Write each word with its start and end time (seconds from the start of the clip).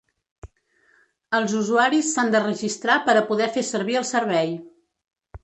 Els 1.39 1.53
usuaris 1.59 2.09
s’han 2.15 2.33
de 2.37 2.41
registrar 2.47 2.97
per 3.11 3.17
a 3.21 3.23
poder 3.29 3.51
fer 3.59 3.67
servir 3.69 4.01
el 4.03 4.09
servei. 4.15 4.59